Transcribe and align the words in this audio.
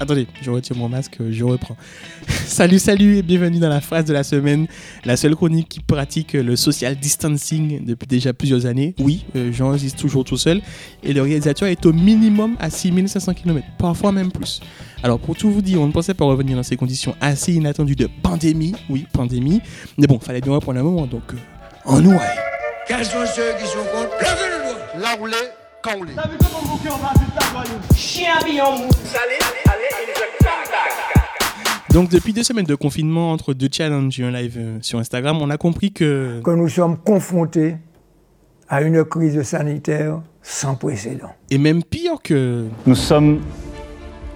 Attendez, 0.00 0.26
je 0.40 0.50
retire 0.50 0.76
mon 0.76 0.88
masque, 0.88 1.18
je 1.30 1.44
reprends. 1.44 1.76
salut, 2.28 2.78
salut 2.78 3.18
et 3.18 3.22
bienvenue 3.22 3.58
dans 3.58 3.68
la 3.68 3.80
phrase 3.80 4.04
de 4.06 4.12
la 4.12 4.24
semaine, 4.24 4.66
la 5.04 5.16
seule 5.16 5.36
chronique 5.36 5.68
qui 5.68 5.80
pratique 5.80 6.32
le 6.32 6.56
social 6.56 6.96
distancing 6.96 7.84
depuis 7.84 8.06
déjà 8.06 8.32
plusieurs 8.32 8.64
années. 8.66 8.94
Oui, 8.98 9.26
euh, 9.36 9.52
j'enregistre 9.52 10.00
toujours 10.00 10.24
tout 10.24 10.38
seul 10.38 10.62
et 11.02 11.12
le 11.12 11.20
réalisateur 11.22 11.68
est 11.68 11.84
au 11.84 11.92
minimum 11.92 12.56
à 12.58 12.70
6500 12.70 13.34
km, 13.34 13.66
parfois 13.78 14.12
même 14.12 14.32
plus. 14.32 14.60
Alors 15.02 15.18
pour 15.18 15.36
tout 15.36 15.50
vous 15.50 15.62
dire, 15.62 15.80
on 15.80 15.86
ne 15.86 15.92
pensait 15.92 16.14
pas 16.14 16.24
revenir 16.24 16.56
dans 16.56 16.62
ces 16.62 16.76
conditions 16.76 17.14
assez 17.20 17.52
inattendues 17.52 17.96
de 17.96 18.08
pandémie, 18.22 18.74
oui, 18.88 19.06
pandémie, 19.12 19.60
mais 19.98 20.06
bon, 20.06 20.18
fallait 20.18 20.40
bien 20.40 20.52
reprendre 20.52 20.80
un 20.80 20.84
moment, 20.84 21.06
donc 21.06 21.34
euh, 21.34 21.36
en. 21.84 22.00
Quels 22.88 23.04
sont 23.04 23.26
ceux 23.26 23.52
qui 23.58 23.66
sont 23.66 23.84
contre? 23.92 24.16
Levez 24.20 24.48
le 24.48 24.64
doigt 24.64 25.00
Là 25.02 25.16
où 25.20 25.26
Donc 31.92 32.10
depuis 32.10 32.32
deux 32.32 32.42
semaines 32.42 32.64
de 32.66 32.74
confinement 32.74 33.30
entre 33.32 33.54
deux 33.54 33.68
challenges 33.72 34.18
et 34.20 34.24
un 34.24 34.30
live 34.30 34.54
euh, 34.58 34.78
sur 34.82 34.98
Instagram, 34.98 35.38
on 35.40 35.48
a 35.48 35.56
compris 35.56 35.92
que 35.92 36.40
que 36.44 36.50
nous 36.50 36.68
sommes 36.68 36.98
confrontés 36.98 37.76
à 38.68 38.82
une 38.82 39.04
crise 39.04 39.40
sanitaire 39.42 40.20
sans 40.42 40.74
précédent. 40.74 41.30
et 41.50 41.58
même 41.58 41.82
pire 41.84 42.16
que 42.22 42.66
Nous 42.84 42.94
sommes 42.96 43.40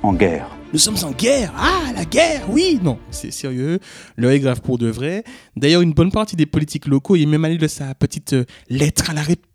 en 0.02 0.12
guerre. 0.12 0.48
nous 0.72 0.78
sommes 0.78 0.96
en 1.04 1.10
guerre. 1.10 1.52
Ah, 1.58 1.92
la 1.94 2.04
guerre, 2.04 2.42
oui, 2.48 2.78
non, 2.82 2.98
c'est 3.10 3.32
sérieux. 3.32 3.80
L'heure 4.16 4.30
est 4.30 4.40
grave 4.40 4.60
pour 4.60 4.78
de 4.78 4.88
vrai. 4.88 5.24
D'ailleurs, 5.56 5.82
une 5.82 5.92
bonne 5.92 6.12
partie 6.12 6.36
des 6.36 6.46
politiques 6.46 6.86
locaux 6.86 7.16
y 7.16 7.24
est 7.24 7.26
même 7.26 7.44
allé 7.44 7.58
de 7.58 7.66
sa 7.66 7.94
petite 7.94 8.32
euh, 8.34 8.44
lettre 8.68 9.10
à 9.10 9.14
la 9.14 9.20
République. 9.22 9.49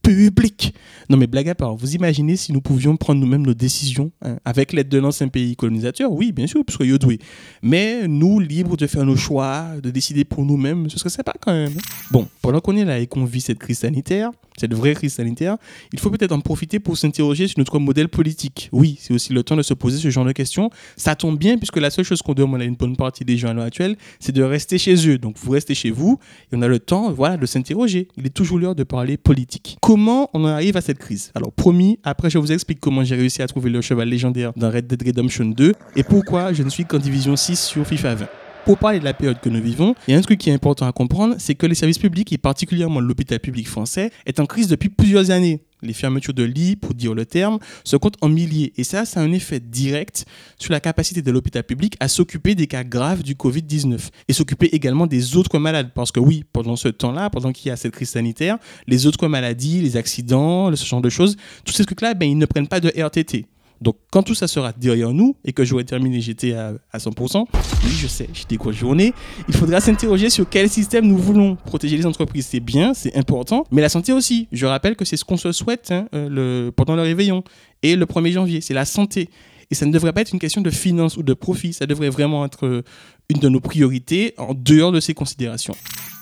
Non, 1.09 1.17
mais 1.17 1.27
blague 1.27 1.49
à 1.49 1.55
part, 1.55 1.75
vous 1.75 1.95
imaginez 1.95 2.35
si 2.35 2.51
nous 2.51 2.61
pouvions 2.61 2.97
prendre 2.97 3.21
nous-mêmes 3.21 3.45
nos 3.45 3.53
décisions 3.53 4.11
hein, 4.21 4.37
avec 4.43 4.73
l'aide 4.73 4.89
de 4.89 4.97
l'ancien 4.97 5.27
pays 5.27 5.55
colonisateur? 5.55 6.11
Oui, 6.11 6.31
bien 6.31 6.47
sûr, 6.47 6.63
puisque 6.65 6.81
yo 6.81 6.97
doué. 6.97 7.19
Mais 7.61 8.07
nous, 8.07 8.39
libres 8.39 8.77
de 8.77 8.87
faire 8.87 9.05
nos 9.05 9.15
choix, 9.15 9.67
de 9.81 9.91
décider 9.91 10.25
pour 10.25 10.43
nous-mêmes, 10.45 10.89
ce 10.89 10.97
serait 10.97 11.09
sympa 11.09 11.33
quand 11.39 11.53
même. 11.53 11.73
hein. 11.77 11.81
Bon, 12.11 12.27
pendant 12.41 12.59
qu'on 12.59 12.75
est 12.75 12.85
là 12.85 12.99
et 12.99 13.07
qu'on 13.07 13.25
vit 13.25 13.41
cette 13.41 13.59
crise 13.59 13.79
sanitaire, 13.79 14.31
cette 14.57 14.73
vraie 14.73 14.93
crise 14.93 15.13
sanitaire, 15.13 15.57
il 15.91 15.99
faut 15.99 16.09
peut-être 16.09 16.31
en 16.31 16.39
profiter 16.39 16.79
pour 16.79 16.97
s'interroger 16.97 17.47
sur 17.47 17.59
notre 17.59 17.77
modèle 17.77 18.07
politique. 18.07 18.69
Oui, 18.71 18.97
c'est 18.99 19.13
aussi 19.13 19.33
le 19.33 19.43
temps 19.43 19.57
de 19.57 19.61
se 19.61 19.73
poser 19.73 19.97
ce 19.97 20.09
genre 20.09 20.25
de 20.25 20.31
questions. 20.31 20.69
Ça 20.95 21.15
tombe 21.15 21.37
bien 21.37 21.57
puisque 21.57 21.77
la 21.77 21.89
seule 21.89 22.05
chose 22.05 22.21
qu'on 22.21 22.33
demande 22.33 22.61
à 22.61 22.65
une 22.65 22.75
bonne 22.75 22.95
partie 22.95 23.25
des 23.25 23.37
gens 23.37 23.49
à 23.49 23.53
l'heure 23.53 23.65
actuelle, 23.65 23.97
c'est 24.19 24.31
de 24.31 24.41
rester 24.43 24.77
chez 24.77 25.09
eux. 25.09 25.17
Donc 25.17 25.37
vous 25.37 25.51
restez 25.51 25.75
chez 25.75 25.91
vous 25.91 26.19
et 26.51 26.55
on 26.55 26.61
a 26.61 26.67
le 26.67 26.79
temps 26.79 27.11
voilà, 27.11 27.37
de 27.37 27.45
s'interroger. 27.45 28.07
Il 28.17 28.25
est 28.25 28.29
toujours 28.29 28.57
l'heure 28.57 28.75
de 28.75 28.83
parler 28.83 29.17
politique. 29.17 29.77
Comment 29.81 29.94
on 29.97 30.27
en 30.33 30.45
arrive 30.45 30.77
à 30.77 30.81
cette 30.81 30.99
crise? 30.99 31.31
Alors 31.35 31.51
promis, 31.51 31.99
après 32.03 32.29
je 32.29 32.37
vous 32.37 32.51
explique 32.51 32.79
comment 32.79 33.03
j'ai 33.03 33.15
réussi 33.15 33.41
à 33.41 33.47
trouver 33.47 33.69
le 33.69 33.81
cheval 33.81 34.09
légendaire 34.09 34.51
dans 34.55 34.69
Red 34.69 34.87
Dead 34.87 35.01
Redemption 35.01 35.45
2 35.45 35.73
et 35.95 36.03
pourquoi 36.03 36.53
je 36.53 36.63
ne 36.63 36.69
suis 36.69 36.85
qu'en 36.85 36.99
division 36.99 37.35
6 37.35 37.59
sur 37.59 37.85
FIFA 37.87 38.15
20 38.15 38.25
pour 38.65 38.79
parler 38.79 38.99
de 38.99 39.05
la 39.05 39.13
période 39.13 39.39
que 39.39 39.49
nous 39.49 39.61
vivons, 39.61 39.93
il 40.07 40.13
y 40.13 40.15
a 40.15 40.17
un 40.17 40.21
truc 40.21 40.39
qui 40.39 40.49
est 40.49 40.53
important 40.53 40.87
à 40.87 40.91
comprendre, 40.91 41.35
c'est 41.37 41.53
que 41.53 41.67
les 41.67 41.75
services 41.75 41.99
publics, 41.99 42.33
et 42.33 42.39
particulièrement 42.39 42.99
l'hôpital 42.99 43.39
public 43.39 43.67
français, 43.67 44.09
est 44.25 44.39
en 44.39 44.47
crise 44.47 44.67
depuis 44.67 44.89
plusieurs 44.89 45.29
années. 45.29 45.61
Les 45.85 45.93
fermetures 45.93 46.33
de 46.33 46.43
lits, 46.43 46.75
pour 46.75 46.93
dire 46.93 47.13
le 47.13 47.25
terme, 47.25 47.59
se 47.83 47.95
comptent 47.95 48.17
en 48.21 48.29
milliers. 48.29 48.73
Et 48.77 48.83
ça, 48.83 49.05
ça 49.05 49.19
a 49.19 49.23
un 49.23 49.31
effet 49.31 49.59
direct 49.59 50.25
sur 50.57 50.71
la 50.71 50.79
capacité 50.79 51.21
de 51.21 51.31
l'hôpital 51.31 51.63
public 51.63 51.95
à 51.99 52.07
s'occuper 52.07 52.55
des 52.55 52.67
cas 52.67 52.83
graves 52.83 53.23
du 53.23 53.35
Covid-19 53.35 53.99
et 54.27 54.33
s'occuper 54.33 54.67
également 54.67 55.07
des 55.07 55.35
autres 55.37 55.59
malades. 55.59 55.91
Parce 55.93 56.11
que 56.11 56.19
oui, 56.19 56.43
pendant 56.51 56.75
ce 56.75 56.87
temps-là, 56.87 57.29
pendant 57.29 57.51
qu'il 57.51 57.69
y 57.69 57.71
a 57.71 57.75
cette 57.75 57.93
crise 57.93 58.09
sanitaire, 58.09 58.57
les 58.87 59.05
autres 59.05 59.27
maladies, 59.27 59.81
les 59.81 59.97
accidents, 59.97 60.75
ce 60.75 60.85
genre 60.85 61.01
de 61.01 61.09
choses, 61.09 61.37
tous 61.63 61.73
ces 61.73 61.85
trucs-là, 61.85 62.13
ben, 62.13 62.29
ils 62.29 62.37
ne 62.37 62.45
prennent 62.45 62.67
pas 62.67 62.79
de 62.79 62.89
RTT. 62.89 63.45
Donc, 63.81 63.97
quand 64.11 64.23
tout 64.23 64.35
ça 64.35 64.47
sera 64.47 64.71
derrière 64.73 65.11
nous 65.11 65.35
et 65.43 65.53
que 65.53 65.63
j'aurai 65.63 65.83
terminé 65.83 66.19
GT 66.21 66.53
à, 66.53 66.73
à 66.91 66.97
100%, 66.97 67.45
oui, 67.53 67.91
je 67.91 68.07
sais, 68.07 68.29
j'ai 68.33 68.45
des 68.45 68.57
grosses 68.57 68.75
journées, 68.75 69.13
il 69.47 69.55
faudra 69.55 69.79
s'interroger 69.79 70.29
sur 70.29 70.49
quel 70.49 70.69
système 70.69 71.07
nous 71.07 71.17
voulons. 71.17 71.55
Protéger 71.55 71.97
les 71.97 72.05
entreprises, 72.05 72.47
c'est 72.47 72.59
bien, 72.59 72.93
c'est 72.93 73.15
important, 73.15 73.65
mais 73.71 73.81
la 73.81 73.89
santé 73.89 74.13
aussi. 74.13 74.47
Je 74.51 74.65
rappelle 74.65 74.95
que 74.95 75.05
c'est 75.05 75.17
ce 75.17 75.25
qu'on 75.25 75.37
se 75.37 75.51
souhaite 75.51 75.91
hein, 75.91 76.07
euh, 76.13 76.71
pendant 76.71 76.95
le 76.95 77.01
réveillon 77.01 77.43
et 77.83 77.95
le 77.95 78.05
1er 78.05 78.31
janvier, 78.31 78.61
c'est 78.61 78.73
la 78.73 78.85
santé. 78.85 79.29
Et 79.71 79.75
ça 79.75 79.85
ne 79.85 79.91
devrait 79.91 80.13
pas 80.13 80.21
être 80.21 80.31
une 80.31 80.39
question 80.39 80.61
de 80.61 80.69
finance 80.69 81.17
ou 81.17 81.23
de 81.23 81.33
profit, 81.33 81.73
ça 81.73 81.85
devrait 81.85 82.09
vraiment 82.09 82.45
être 82.45 82.65
euh, 82.65 82.83
une 83.29 83.39
de 83.39 83.49
nos 83.49 83.59
priorités 83.59 84.33
en 84.37 84.53
dehors 84.53 84.91
de 84.91 84.99
ces 84.99 85.13
considérations. 85.13 85.75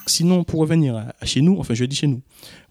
Sinon, 0.05 0.43
pour 0.43 0.59
revenir 0.59 0.95
à, 0.95 1.25
chez 1.25 1.41
nous, 1.41 1.57
enfin 1.59 1.73
je 1.73 1.85
dis 1.85 1.95
chez 1.95 2.07
nous, 2.07 2.21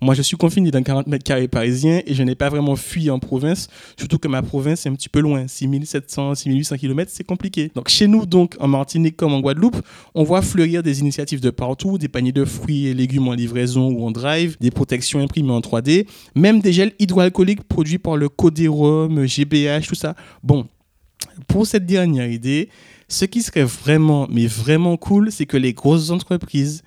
moi 0.00 0.14
je 0.14 0.20
suis 0.22 0.36
confiné 0.36 0.70
dans 0.70 0.82
40 0.82 1.06
mètres 1.06 1.24
carrés 1.24 1.48
parisiens 1.48 2.02
et 2.06 2.14
je 2.14 2.22
n'ai 2.22 2.34
pas 2.34 2.50
vraiment 2.50 2.76
fui 2.76 3.08
en 3.10 3.18
province, 3.18 3.68
surtout 3.98 4.18
que 4.18 4.28
ma 4.28 4.42
province 4.42 4.84
est 4.84 4.90
un 4.90 4.94
petit 4.94 5.08
peu 5.08 5.20
loin, 5.20 5.48
6700, 5.48 6.34
6800 6.34 6.76
km, 6.76 7.10
c'est 7.12 7.24
compliqué. 7.24 7.70
Donc 7.74 7.88
chez 7.88 8.06
nous, 8.06 8.26
donc 8.26 8.56
en 8.60 8.68
Martinique 8.68 9.16
comme 9.16 9.32
en 9.32 9.40
Guadeloupe, 9.40 9.80
on 10.14 10.24
voit 10.24 10.42
fleurir 10.42 10.82
des 10.82 11.00
initiatives 11.00 11.40
de 11.40 11.50
partout, 11.50 11.96
des 11.96 12.08
paniers 12.08 12.32
de 12.32 12.44
fruits 12.44 12.86
et 12.86 12.94
légumes 12.94 13.28
en 13.28 13.32
livraison 13.34 13.90
ou 13.90 14.04
en 14.04 14.10
drive, 14.10 14.56
des 14.60 14.70
protections 14.70 15.20
imprimées 15.20 15.52
en 15.52 15.60
3D, 15.60 16.06
même 16.34 16.60
des 16.60 16.72
gels 16.72 16.92
hydroalcooliques 16.98 17.64
produits 17.64 17.98
par 17.98 18.16
le 18.16 18.28
Codérum, 18.28 19.26
GBH, 19.26 19.86
tout 19.88 19.94
ça. 19.94 20.14
Bon, 20.42 20.66
pour 21.48 21.66
cette 21.66 21.86
dernière 21.86 22.30
idée, 22.30 22.68
ce 23.08 23.24
qui 23.24 23.42
serait 23.42 23.64
vraiment, 23.64 24.26
mais 24.30 24.46
vraiment 24.46 24.96
cool, 24.96 25.30
c'est 25.30 25.46
que 25.46 25.56
les 25.56 25.72
grosses 25.72 26.10
entreprises 26.10 26.82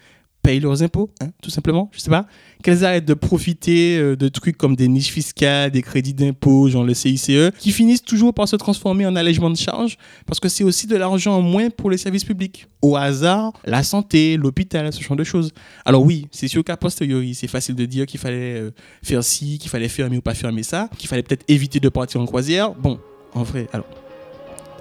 payent 0.46 0.60
leurs 0.60 0.84
impôts, 0.84 1.10
hein, 1.22 1.30
tout 1.42 1.50
simplement, 1.50 1.90
je 1.92 2.00
sais 2.00 2.12
pas, 2.12 2.28
qu'elles 2.64 2.86
arrêtent 2.86 3.06
de 3.06 3.16
profiter 3.16 3.98
euh, 3.98 4.16
de 4.16 4.28
trucs 4.28 4.58
comme 4.58 4.76
des 4.76 4.88
niches 4.88 5.10
fiscales, 5.10 5.72
des 5.72 5.82
crédits 5.82 6.14
d'impôt, 6.14 6.70
genre 6.70 6.84
le 6.84 6.94
CICE, 6.94 7.52
qui 7.58 7.72
finissent 7.72 8.04
toujours 8.04 8.34
par 8.34 8.48
se 8.48 8.56
transformer 8.56 9.08
en 9.08 9.16
allègement 9.16 9.50
de 9.50 9.58
charges, 9.58 9.98
parce 10.28 10.40
que 10.40 10.48
c'est 10.48 10.64
aussi 10.64 10.86
de 10.86 10.96
l'argent 10.96 11.38
en 11.38 11.42
moins 11.42 11.70
pour 11.72 11.90
les 11.90 11.98
services 11.98 12.24
publics. 12.24 12.68
Au 12.84 12.96
hasard, 12.96 13.54
la 13.66 13.82
santé, 13.82 14.38
l'hôpital, 14.38 14.94
ce 14.94 15.02
genre 15.02 15.18
de 15.18 15.24
choses. 15.24 15.52
Alors 15.84 16.04
oui, 16.04 16.28
c'est 16.32 16.48
sûr 16.48 16.64
qu'à 16.64 16.78
posteriori, 16.78 17.34
c'est 17.34 17.48
facile 17.48 17.74
de 17.74 17.86
dire 17.86 18.06
qu'il 18.06 18.20
fallait 18.20 18.60
euh, 18.60 18.72
faire 19.02 19.24
ci, 19.24 19.58
qu'il 19.58 19.72
fallait 19.72 19.90
fermer 19.90 20.18
ou 20.18 20.22
pas 20.22 20.36
fermer 20.36 20.62
ça, 20.62 20.90
qu'il 20.98 21.10
fallait 21.10 21.24
peut-être 21.24 21.46
éviter 21.48 21.80
de 21.80 21.90
partir 21.90 22.22
en 22.22 22.26
croisière. 22.26 22.74
Bon, 22.76 23.00
en 23.34 23.42
vrai, 23.42 23.68
alors, 23.74 23.88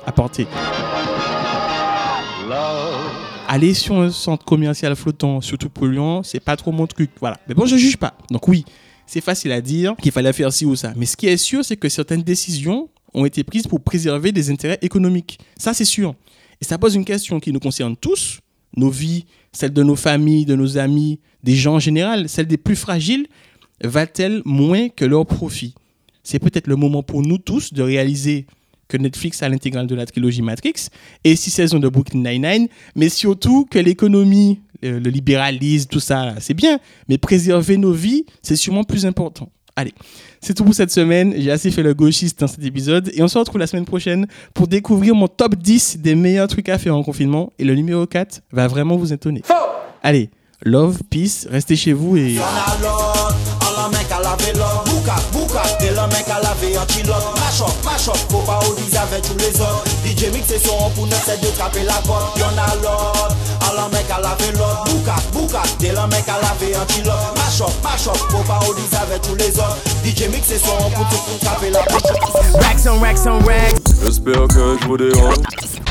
apporter. 0.06 0.46
Aller 3.54 3.72
sur 3.72 3.94
un 4.00 4.10
centre 4.10 4.44
commercial 4.44 4.96
flottant, 4.96 5.40
surtout 5.40 5.68
polluant, 5.68 6.24
c'est 6.24 6.40
pas 6.40 6.56
trop 6.56 6.72
mon 6.72 6.88
truc. 6.88 7.08
Voilà. 7.20 7.38
Mais 7.46 7.54
bon, 7.54 7.66
je 7.66 7.76
juge 7.76 7.96
pas. 7.96 8.18
Donc 8.28 8.48
oui, 8.48 8.64
c'est 9.06 9.20
facile 9.20 9.52
à 9.52 9.60
dire 9.60 9.94
qu'il 10.02 10.10
fallait 10.10 10.32
faire 10.32 10.52
ci 10.52 10.64
ou 10.66 10.74
ça. 10.74 10.92
Mais 10.96 11.06
ce 11.06 11.16
qui 11.16 11.28
est 11.28 11.36
sûr, 11.36 11.64
c'est 11.64 11.76
que 11.76 11.88
certaines 11.88 12.24
décisions 12.24 12.88
ont 13.12 13.24
été 13.24 13.44
prises 13.44 13.68
pour 13.68 13.80
préserver 13.80 14.32
des 14.32 14.50
intérêts 14.50 14.80
économiques. 14.82 15.38
Ça, 15.56 15.72
c'est 15.72 15.84
sûr. 15.84 16.16
Et 16.60 16.64
ça 16.64 16.78
pose 16.78 16.96
une 16.96 17.04
question 17.04 17.38
qui 17.38 17.52
nous 17.52 17.60
concerne 17.60 17.94
tous, 17.94 18.40
nos 18.76 18.90
vies, 18.90 19.24
celles 19.52 19.72
de 19.72 19.84
nos 19.84 19.94
familles, 19.94 20.46
de 20.46 20.56
nos 20.56 20.76
amis, 20.76 21.20
des 21.44 21.54
gens 21.54 21.74
en 21.74 21.78
général, 21.78 22.28
celle 22.28 22.48
des 22.48 22.56
plus 22.56 22.74
fragiles, 22.74 23.28
va-t-elle 23.84 24.42
moins 24.44 24.88
que 24.88 25.04
leur 25.04 25.26
profit 25.26 25.76
C'est 26.24 26.40
peut-être 26.40 26.66
le 26.66 26.74
moment 26.74 27.04
pour 27.04 27.22
nous 27.22 27.38
tous 27.38 27.72
de 27.72 27.84
réaliser 27.84 28.46
que 28.88 28.96
Netflix 28.96 29.42
a 29.42 29.48
l'intégrale 29.48 29.86
de 29.86 29.94
la 29.94 30.06
trilogie 30.06 30.42
Matrix 30.42 30.88
et 31.24 31.36
six 31.36 31.50
saisons 31.50 31.78
de 31.78 31.88
Brooklyn 31.88 32.20
Nine-Nine, 32.20 32.68
mais 32.94 33.08
surtout 33.08 33.66
que 33.70 33.78
l'économie, 33.78 34.60
le, 34.82 34.98
le 34.98 35.10
libéralisme, 35.10 35.88
tout 35.88 36.00
ça, 36.00 36.34
c'est 36.40 36.54
bien, 36.54 36.78
mais 37.08 37.18
préserver 37.18 37.76
nos 37.76 37.92
vies, 37.92 38.24
c'est 38.42 38.56
sûrement 38.56 38.84
plus 38.84 39.06
important. 39.06 39.50
Allez, 39.76 39.92
c'est 40.40 40.54
tout 40.54 40.64
pour 40.64 40.74
cette 40.74 40.92
semaine. 40.92 41.34
J'ai 41.36 41.50
assez 41.50 41.70
fait 41.72 41.82
le 41.82 41.94
gauchiste 41.94 42.38
dans 42.38 42.46
cet 42.46 42.64
épisode 42.64 43.10
et 43.12 43.22
on 43.22 43.28
se 43.28 43.36
retrouve 43.36 43.58
la 43.58 43.66
semaine 43.66 43.84
prochaine 43.84 44.26
pour 44.52 44.68
découvrir 44.68 45.16
mon 45.16 45.26
top 45.26 45.56
10 45.56 45.98
des 45.98 46.14
meilleurs 46.14 46.46
trucs 46.46 46.68
à 46.68 46.78
faire 46.78 46.96
en 46.96 47.02
confinement 47.02 47.52
et 47.58 47.64
le 47.64 47.74
numéro 47.74 48.06
4 48.06 48.42
va 48.52 48.68
vraiment 48.68 48.96
vous 48.96 49.12
étonner. 49.12 49.42
Allez, 50.02 50.30
love, 50.62 51.00
peace, 51.10 51.48
restez 51.50 51.74
chez 51.74 51.92
vous 51.92 52.16
et... 52.16 52.36
an 53.84 53.90
men 53.92 54.06
ka 54.08 54.18
lave 54.20 54.52
lor 54.56 54.84
Bouka, 54.86 55.16
bouka, 55.32 55.62
te 55.80 55.90
lan 55.92 56.08
men 56.12 56.24
ka 56.24 56.38
lave 56.40 56.72
an 56.80 56.86
chilot 56.88 57.24
Machok, 57.40 57.74
machok, 57.84 58.20
pou 58.30 58.42
pa 58.48 58.58
ou 58.64 58.74
diz 58.78 58.96
ave 58.96 59.20
chou 59.26 59.36
le 59.40 59.50
zot 59.56 59.90
DJ 60.04 60.32
mix 60.32 60.48
se 60.48 60.58
son 60.64 60.90
pou 60.96 61.06
nan 61.10 61.20
se 61.24 61.36
de 61.42 61.52
trape 61.58 61.84
la 61.84 62.00
pot 62.06 62.38
Yon 62.40 62.60
a 62.64 62.68
lot, 62.84 63.36
an 63.68 63.76
lan 63.76 63.92
men 63.92 64.06
ka 64.08 64.20
lave 64.24 64.50
lot 64.58 64.88
Bouka, 64.88 65.18
bouka, 65.36 65.64
te 65.82 65.92
lan 65.96 66.08
men 66.12 66.24
ka 66.28 66.38
lave 66.42 66.72
an 66.80 66.88
chilot 66.94 67.40
Machok, 67.40 67.76
machok, 67.84 68.26
pou 68.32 68.46
pa 68.48 68.60
ou 68.68 68.76
diz 68.80 68.96
ave 69.02 69.20
chou 69.22 69.36
le 69.40 69.50
zot 69.52 69.92
DJ 70.06 70.30
mix 70.32 70.48
se 70.52 70.60
son 70.64 70.88
pou 70.96 71.04
tout 71.10 71.28
pou 71.28 71.44
trape 71.44 71.72
la 71.74 71.84
pot 71.90 72.60
Racks 72.64 72.86
on 72.86 73.00
racks 73.00 73.26
on 73.26 73.38
racks. 73.44 73.94
J'espère 74.02 74.46
que 74.48 74.76
je 74.80 74.86
vous 74.86 74.96
dérange. 74.96 75.83